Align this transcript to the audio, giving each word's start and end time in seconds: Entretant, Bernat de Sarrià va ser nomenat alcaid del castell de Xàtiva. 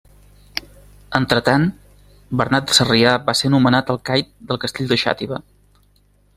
Entretant, 1.19 1.67
Bernat 2.41 2.67
de 2.71 2.79
Sarrià 2.79 3.13
va 3.29 3.37
ser 3.43 3.53
nomenat 3.57 3.95
alcaid 3.97 4.35
del 4.51 4.63
castell 4.67 4.93
de 4.95 5.01
Xàtiva. 5.07 5.43